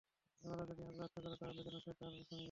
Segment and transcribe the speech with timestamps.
[0.43, 2.39] এবারও যদি অগ্রাহ্য করে, তাহলে যেন সে তার সঙ্গে লড়াই করে।